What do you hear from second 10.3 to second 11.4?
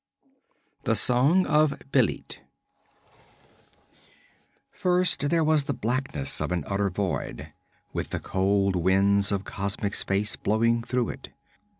blowing through it.